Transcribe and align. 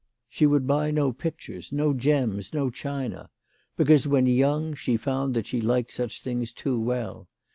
She 0.27 0.47
would 0.47 0.65
buy 0.65 0.89
no 0.89 1.13
pictures, 1.13 1.71
no 1.71 1.93
gems, 1.93 2.55
no 2.55 2.71
china, 2.71 3.29
because 3.77 4.07
when 4.07 4.25
young 4.25 4.73
she 4.73 4.97
found 4.97 5.35
that 5.35 5.45
she 5.45 5.61
liked 5.61 5.91
such 5.91 6.23
things 6.23 6.51
too 6.51 6.79
well. 6.79 7.27